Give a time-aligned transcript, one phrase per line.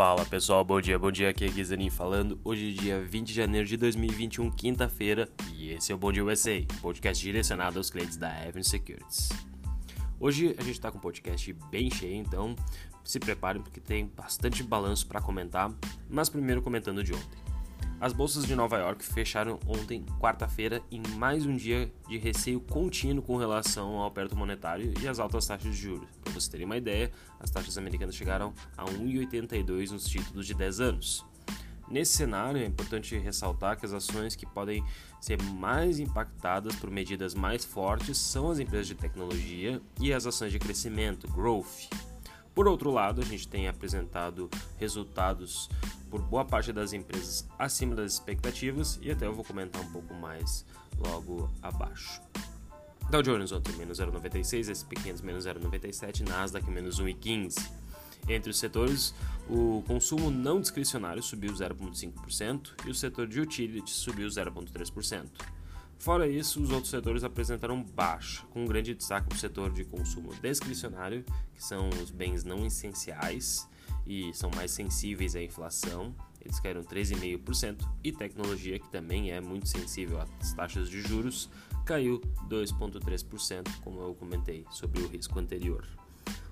[0.00, 2.40] Fala pessoal, bom dia, bom dia, aqui é Guizanin falando.
[2.42, 6.24] Hoje é dia 20 de janeiro de 2021, quinta-feira, e esse é o Bom Dia
[6.24, 9.28] USA, podcast direcionado aos clientes da Avenue Securities.
[10.18, 12.56] Hoje a gente está com um podcast bem cheio, então
[13.04, 15.70] se preparem porque tem bastante balanço para comentar,
[16.08, 17.49] mas primeiro comentando de ontem.
[18.00, 23.22] As bolsas de Nova York fecharam ontem, quarta-feira, em mais um dia de receio contínuo
[23.22, 26.08] com relação ao aperto monetário e às altas taxas de juros.
[26.24, 30.80] Para vocês terem uma ideia, as taxas americanas chegaram a 1,82 nos títulos de 10
[30.80, 31.26] anos.
[31.90, 34.82] Nesse cenário, é importante ressaltar que as ações que podem
[35.20, 40.52] ser mais impactadas por medidas mais fortes são as empresas de tecnologia e as ações
[40.52, 41.90] de crescimento, growth.
[42.54, 45.68] Por outro lado, a gente tem apresentado resultados
[46.10, 50.12] por boa parte das empresas acima das expectativas e até eu vou comentar um pouco
[50.14, 50.66] mais
[50.98, 52.20] logo abaixo.
[53.10, 57.70] Dow Jones ontem menos 0,96, SP 500 menos 0,97, Nasdaq menos 1,15.
[58.28, 59.14] Entre os setores,
[59.48, 65.26] o consumo não discricionário subiu 0,5% e o setor de utilities subiu 0,3%.
[66.00, 69.84] Fora isso, os outros setores apresentaram baixa, com um grande destaque para o setor de
[69.84, 71.22] consumo discricionário,
[71.54, 73.68] que são os bens não essenciais
[74.06, 79.68] e são mais sensíveis à inflação, eles caíram 13,5%, e tecnologia, que também é muito
[79.68, 81.50] sensível às taxas de juros,
[81.84, 85.86] caiu 2,3%, como eu comentei sobre o risco anterior.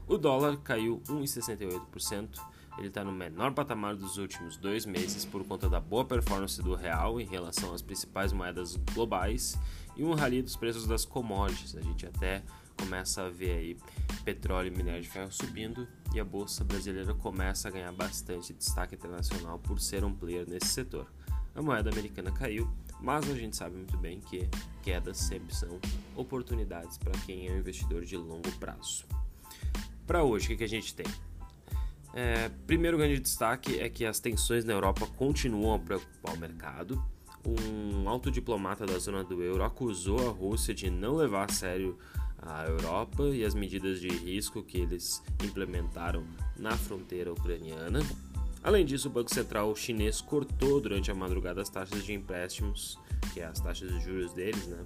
[0.06, 2.38] O dólar caiu 1,68%,
[2.78, 6.74] ele está no menor patamar dos últimos dois meses por conta da boa performance do
[6.74, 9.58] real em relação às principais moedas globais
[9.96, 11.76] e um rally dos preços das commodities.
[11.76, 12.42] A gente até
[12.78, 13.76] começa a ver aí
[14.24, 18.94] petróleo e minério de ferro subindo e a bolsa brasileira começa a ganhar bastante destaque
[18.94, 21.10] internacional por ser um player nesse setor.
[21.54, 22.70] A moeda americana caiu,
[23.00, 24.48] mas a gente sabe muito bem que
[24.82, 25.80] quedas sempre são
[26.14, 29.04] oportunidades para quem é um investidor de longo prazo.
[30.06, 31.06] Para hoje, o que a gente tem?
[32.20, 37.00] É, primeiro grande destaque é que as tensões na Europa continuam a preocupar o mercado.
[37.47, 41.97] Um alto diplomata da zona do euro acusou a Rússia de não levar a sério
[42.42, 46.26] a Europa e as medidas de risco que eles implementaram
[46.56, 48.00] na fronteira ucraniana.
[48.65, 52.98] Além disso, o Banco Central chinês cortou durante a madrugada as taxas de empréstimos,
[53.32, 54.84] que é as taxas de juros deles, né,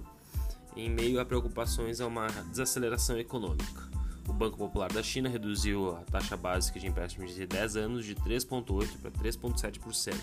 [0.75, 3.92] em meio a preocupações a uma desaceleração econômica.
[4.33, 8.15] O Banco Popular da China reduziu a taxa básica de empréstimos de 10 anos de
[8.15, 10.15] 3,8% para 3,7%.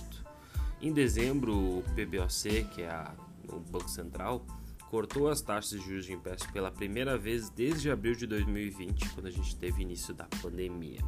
[0.83, 3.15] Em dezembro, o PBOC, que é a,
[3.49, 4.45] o Banco Central,
[4.91, 9.27] cortou as taxas de juros de empréstimo pela primeira vez desde abril de 2020, quando
[9.27, 11.05] a gente teve início da pandemia.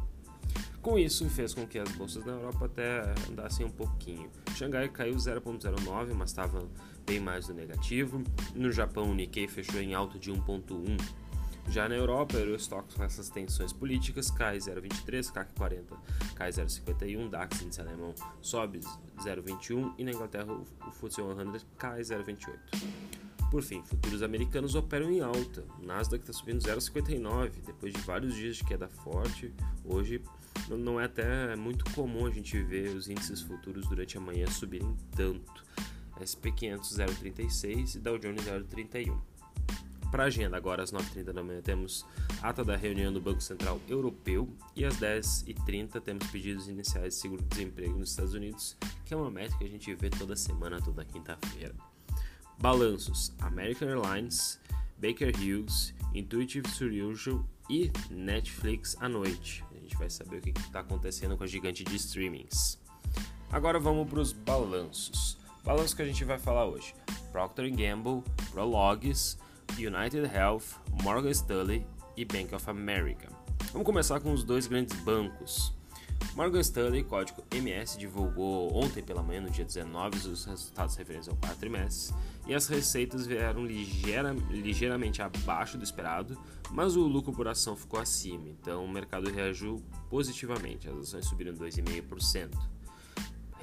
[0.81, 4.31] Com isso, fez com que as bolsas na Europa até andassem um pouquinho.
[4.55, 6.65] Xangai caiu 0,09, mas estava
[7.05, 8.23] bem mais do negativo.
[8.55, 10.97] No Japão, o Nikkei fechou em alta de 1,1
[11.69, 15.95] já na Europa, Eurostox com essas tensões políticas cai 0,23, CAC 40
[16.35, 18.79] cai 0,51, DAX índice alemão sobe
[19.17, 23.13] 0,21 e na Inglaterra o FTSE 100 cai 0,28.
[23.53, 25.63] Por fim, futuros americanos operam em alta.
[25.79, 29.53] Nasdaq está subindo 0,59 depois de vários dias de queda forte.
[29.85, 30.23] Hoje
[30.69, 34.97] não é até muito comum a gente ver os índices futuros durante a manhã subirem
[35.15, 35.63] tanto.
[36.19, 39.21] SP500 0,36 e Dow Jones 0,31.
[40.13, 42.05] Para a agenda, agora às 9h30 da manhã, temos
[42.39, 47.97] ata da reunião do Banco Central Europeu e às 10h30 temos pedidos iniciais de seguro-desemprego
[47.97, 51.73] nos Estados Unidos, que é uma métrica que a gente vê toda semana, toda quinta-feira.
[52.59, 54.59] Balanços: American Airlines,
[54.99, 59.65] Baker Hughes, Intuitive Surgical e Netflix à noite.
[59.71, 62.79] A gente vai saber o que está acontecendo com a gigante de streamings.
[63.51, 65.39] Agora vamos para os balanços.
[65.63, 66.93] Balanço que a gente vai falar hoje:
[67.31, 69.39] Procter Gamble, Prologs,
[69.77, 71.85] United Health, Morgan Stanley
[72.15, 73.27] e Bank of America.
[73.71, 75.73] Vamos começar com os dois grandes bancos.
[76.35, 81.35] Morgan Stanley, código MS, divulgou ontem pela manhã, no dia 19, os resultados referentes ao
[81.35, 82.15] quarto trimestre
[82.47, 86.37] e as receitas vieram ligeira, ligeiramente abaixo do esperado,
[86.71, 91.53] mas o lucro por ação ficou acima, então o mercado reagiu positivamente, as ações subiram
[91.53, 92.49] 2,5%.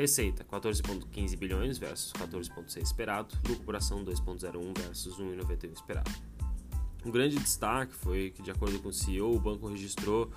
[0.00, 6.10] Receita 14,15 bilhões versus 14,6 esperado, lucro por ação 2,01 versus 1,91 esperado.
[7.04, 10.32] Um grande destaque foi que, de acordo com o CEO, o banco registrou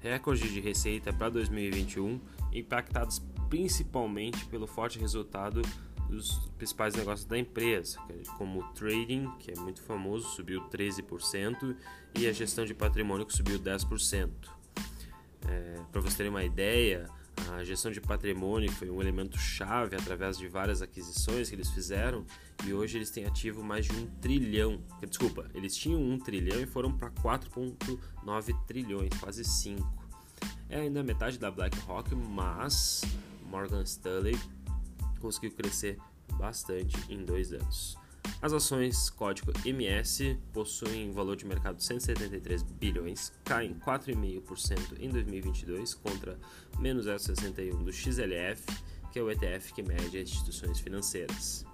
[0.00, 2.20] recordes de receita para 2021,
[2.52, 5.62] impactados principalmente pelo forte resultado
[6.08, 8.00] dos principais negócios da empresa,
[8.36, 11.76] como o trading, que é muito famoso, subiu 13%,
[12.18, 14.28] e a gestão de patrimônio, que subiu 10%.
[15.46, 17.08] É, para vocês terem uma ideia,
[17.50, 22.24] a gestão de patrimônio foi um elemento chave através de várias aquisições que eles fizeram
[22.64, 24.80] e hoje eles têm ativo mais de um trilhão.
[25.06, 29.86] Desculpa, eles tinham um trilhão e foram para 4,9 trilhões, quase 5.
[30.68, 33.02] é ainda metade da BlackRock, mas
[33.46, 34.38] Morgan Stanley
[35.20, 35.98] conseguiu crescer
[36.38, 37.96] bastante em dois anos.
[38.42, 45.94] As ações código MS possuem valor de mercado de 173 bilhões, caem 4,5% em 2022
[45.94, 46.38] contra
[46.78, 48.62] menos 0,61 do XLF,
[49.12, 51.64] que é o ETF que mede as instituições financeiras.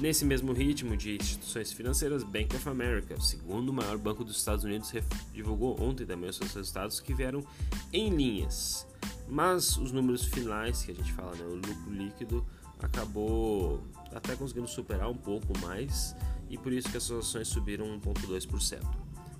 [0.00, 4.64] Nesse mesmo ritmo de instituições financeiras, Bank of America, o segundo maior banco dos Estados
[4.64, 4.92] Unidos,
[5.32, 7.44] divulgou ontem também os seus resultados que vieram
[7.92, 8.86] em linhas.
[9.28, 12.44] Mas os números finais, que a gente fala, né, o lucro líquido,
[12.80, 13.82] acabou
[14.14, 16.14] até conseguindo superar um pouco mais
[16.48, 18.80] e por isso que as ações subiram 1,2%.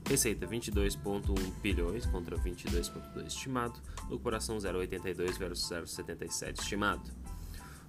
[0.06, 3.80] Receita 22,1 bilhões contra 22,2 estimado,
[4.10, 7.10] lucração 0,82 versus 0,77 estimado.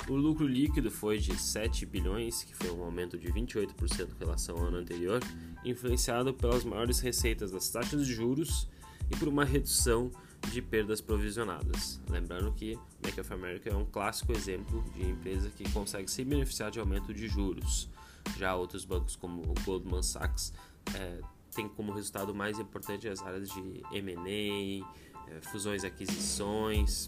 [0.07, 4.55] O lucro líquido foi de 7 bilhões, que foi um aumento de 28% em relação
[4.57, 5.19] ao ano anterior,
[5.63, 8.69] influenciado pelas maiores receitas das taxas de juros
[9.11, 10.11] e por uma redução
[10.51, 11.99] de perdas provisionadas.
[12.09, 16.71] Lembrando que Bank of America é um clássico exemplo de empresa que consegue se beneficiar
[16.71, 17.89] de aumento de juros.
[18.37, 20.53] Já outros bancos, como o Goldman Sachs,
[20.93, 21.19] é,
[21.51, 24.85] têm como resultado mais importante as áreas de M&A,
[25.31, 27.07] é, fusões e aquisições,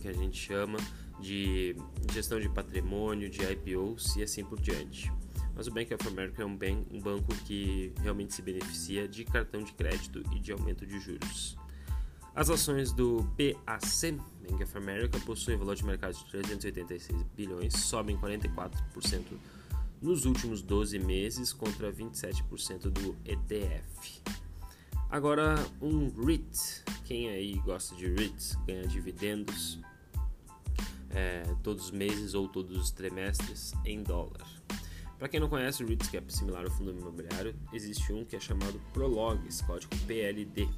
[0.00, 0.78] que a gente chama
[1.20, 1.76] de
[2.12, 5.10] gestão de patrimônio, de IPOs e assim por diante.
[5.56, 9.24] Mas o Bank of America é um, bem, um banco que realmente se beneficia de
[9.24, 11.56] cartão de crédito e de aumento de juros.
[12.34, 18.16] As ações do BAC, Bank of America, possuem valor de mercado de 386 bilhões, sobem
[18.16, 19.38] 44%
[20.02, 24.20] nos últimos 12 meses contra 27% do ETF.
[25.08, 26.82] Agora, um REIT.
[27.04, 28.56] Quem aí gosta de REITs?
[28.66, 29.78] Ganha dividendos
[31.10, 34.44] é, todos os meses ou todos os trimestres em dólar.
[35.20, 38.34] Para quem não conhece o REITs, que é similar ao fundo imobiliário, existe um que
[38.34, 40.68] é chamado Prologues, código PLD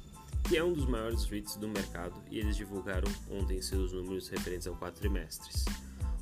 [0.47, 4.65] que é um dos maiores REITs do mercado e eles divulgaram ontem seus números referentes
[4.65, 5.65] ao quatro trimestres.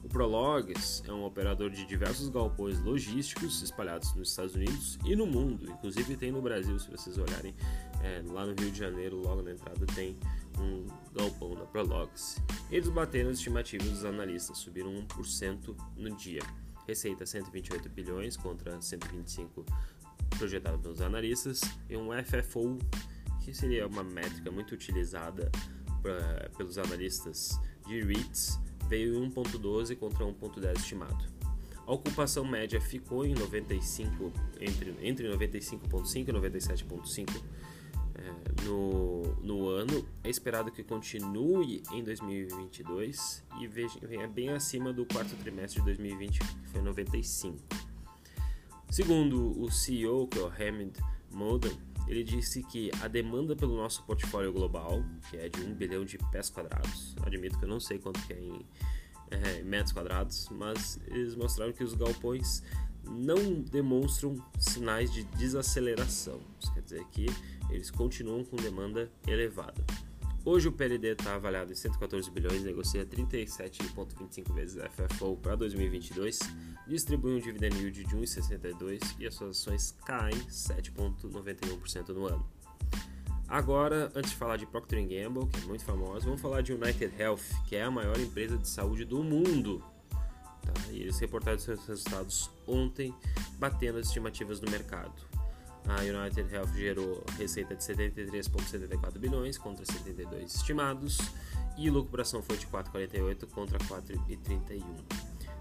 [0.03, 5.27] O Prologues é um operador de diversos galpões logísticos espalhados nos Estados Unidos e no
[5.27, 7.53] mundo, inclusive tem no Brasil, se vocês olharem
[8.01, 10.17] é, lá no Rio de Janeiro, logo na entrada tem
[10.59, 12.41] um galpão da Prologues.
[12.71, 16.41] Eles bateram as estimativas dos analistas, subiram 1% no dia.
[16.87, 19.65] Receita 128 bilhões contra 125
[20.37, 22.79] projetado pelos analistas e um FFO
[23.45, 25.51] que seria uma métrica muito utilizada
[26.01, 28.59] pra, pelos analistas de REITs,
[28.89, 31.23] veio em 1.12 contra 1.10 estimado.
[31.85, 37.43] A ocupação média ficou em 95 entre, entre 95.5 e 97.5
[38.15, 40.03] é, no, no ano.
[40.23, 46.39] É esperado que continue em 2022 e venha bem acima do quarto trimestre de 2020,
[46.39, 47.59] que foi 95.
[48.89, 50.99] Segundo o CEO, que é o Hamid
[51.31, 51.77] Moden,
[52.07, 56.17] ele disse que a demanda pelo nosso portfólio global, que é de 1 bilhão de
[56.31, 58.65] pés quadrados, admito que eu não sei quanto que é em
[59.31, 62.61] é, metros quadrados, mas eles mostraram que os galpões
[63.03, 66.39] não demonstram sinais de desaceleração.
[66.59, 67.25] Isso quer dizer que
[67.69, 69.83] eles continuam com demanda elevada.
[70.47, 76.37] Hoje o PLD está avaliado em 114 bilhões, negocia 37,25 vezes FFO para 2022,
[76.87, 82.47] distribui um dividend yield de 1,62 e as suas ações caem 7,91% no ano.
[83.47, 87.19] Agora, antes de falar de Procter Gamble, que é muito famosa, vamos falar de United
[87.19, 89.83] Health, que é a maior empresa de saúde do mundo.
[90.61, 90.73] Tá?
[90.91, 93.11] E eles reportaram seus resultados ontem,
[93.57, 95.34] batendo as estimativas do mercado.
[95.87, 101.17] A United Health gerou receita de 73,74 bilhões contra 72 estimados
[101.77, 104.83] e lucro por ação foi de 4,48 contra 4,31.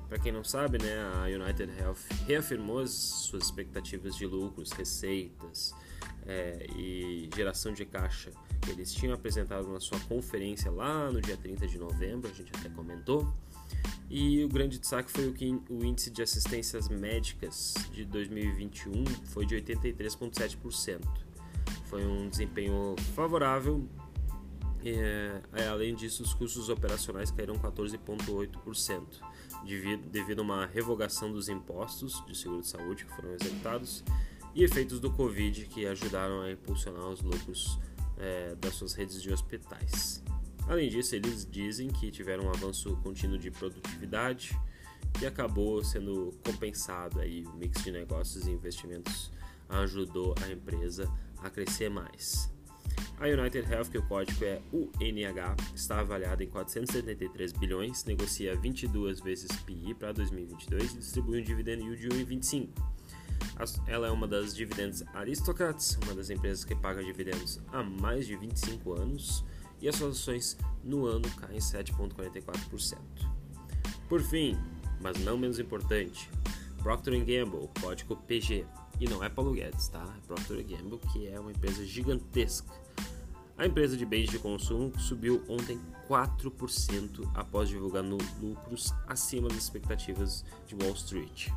[0.08, 5.74] Para quem não sabe, né, a United Health reafirmou as suas expectativas de lucros, receitas
[6.26, 11.36] é, e geração de caixa que eles tinham apresentado na sua conferência lá no dia
[11.36, 13.32] 30 de novembro, a gente até comentou.
[14.08, 19.46] E o grande destaque foi o que o índice de assistências médicas de 2021 foi
[19.46, 21.00] de 83,7%.
[21.86, 23.88] Foi um desempenho favorável.
[24.84, 29.02] É, além disso, os custos operacionais caíram 14,8%,
[29.64, 34.04] devido, devido a uma revogação dos impostos de seguro de saúde que foram executados
[34.54, 37.78] e efeitos do Covid que ajudaram a impulsionar os lucros
[38.18, 40.22] é, das suas redes de hospitais.
[40.66, 44.58] Além disso, eles dizem que tiveram um avanço contínuo de produtividade
[45.18, 49.30] que acabou sendo compensado aí o mix de negócios e investimentos
[49.68, 52.52] ajudou a empresa a crescer mais.
[53.18, 59.20] A United Health, que o código é UNH, está avaliada em 473 bilhões, negocia 22
[59.20, 62.68] vezes PI para 2022 e distribui um dividend yield de 1,25.
[63.86, 68.36] Ela é uma das dividendos aristocrats, uma das empresas que paga dividendos há mais de
[68.36, 69.44] 25 anos
[69.84, 72.96] e as suas ações no ano caem 7,44%.
[74.08, 74.58] Por fim,
[74.98, 76.30] mas não menos importante,
[76.82, 78.64] Procter Gamble, código PG,
[78.98, 80.02] e não é Paulo Guedes, tá?
[80.16, 82.72] É Procter Gamble, que é uma empresa gigantesca.
[83.58, 90.46] A empresa de bens de consumo subiu ontem 4% após divulgar lucros acima das expectativas
[90.66, 91.50] de Wall Street.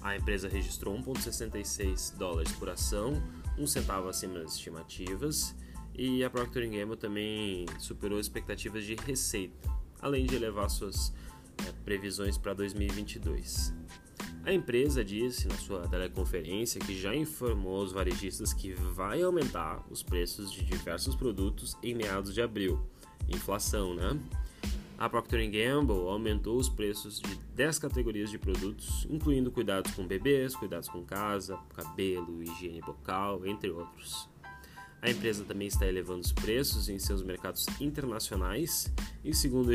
[0.00, 3.20] A empresa registrou 1,66 dólares por ação,
[3.58, 5.56] um centavo acima das estimativas,
[5.98, 9.68] e a Procter Gamble também superou expectativas de receita,
[10.00, 11.12] além de elevar suas
[11.66, 13.74] é, previsões para 2022.
[14.44, 20.02] A empresa disse na sua teleconferência que já informou os varejistas que vai aumentar os
[20.02, 22.80] preços de diversos produtos em meados de abril.
[23.28, 24.18] Inflação, né?
[24.96, 30.56] A Procter Gamble aumentou os preços de 10 categorias de produtos, incluindo cuidados com bebês,
[30.56, 34.28] cuidados com casa, cabelo, higiene bucal, entre outros.
[35.00, 38.92] A empresa também está elevando os preços em seus mercados internacionais
[39.24, 39.70] e, segundo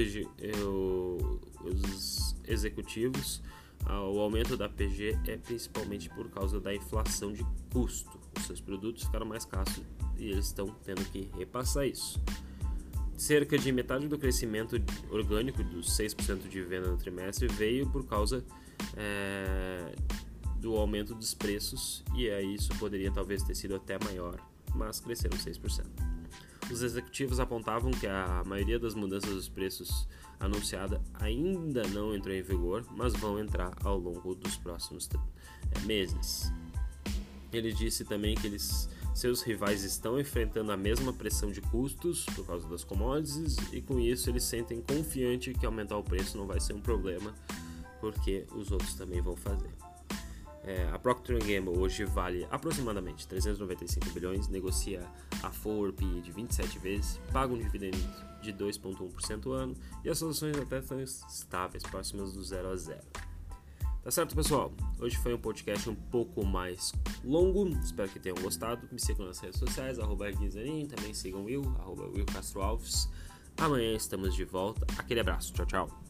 [1.64, 3.42] os executivos,
[3.86, 8.20] o aumento da PG é principalmente por causa da inflação de custo.
[8.38, 9.82] Os seus produtos ficaram mais caros
[10.18, 12.22] e eles estão tendo que repassar isso.
[13.16, 14.76] Cerca de metade do crescimento
[15.10, 18.44] orgânico dos 6% de venda no trimestre veio por causa
[18.98, 19.96] é,
[20.58, 24.40] do aumento dos preços e aí isso poderia talvez ter sido até maior,
[24.74, 26.14] mas cresceram 6%.
[26.72, 30.08] Os executivos apontavam que a maioria das mudanças dos preços
[30.40, 35.10] anunciada ainda não entrou em vigor, mas vão entrar ao longo dos próximos
[35.72, 36.52] é, meses.
[37.52, 42.46] Ele disse também que eles, seus rivais estão enfrentando a mesma pressão de custos por
[42.46, 46.60] causa das commodities e com isso eles sentem confiante que aumentar o preço não vai
[46.60, 47.34] ser um problema,
[48.00, 49.70] porque os outros também vão fazer.
[50.66, 55.02] É, a Procter Gamble hoje vale aproximadamente 395 bilhões, negocia
[55.42, 57.98] a PE de 27 vezes, paga um dividendo
[58.42, 63.00] de 2,1% ao ano e as soluções até estão estáveis, próximas do 0 a 0.
[64.04, 64.74] Tá certo, pessoal?
[65.00, 66.94] Hoje foi um podcast um pouco mais
[67.24, 68.88] longo, espero que tenham gostado.
[68.92, 73.10] Me sigam nas redes sociais, arroba também sigam Will, arroba Will Castro Alves.
[73.58, 74.86] Amanhã estamos de volta.
[74.98, 76.04] Aquele abraço, tchau, tchau.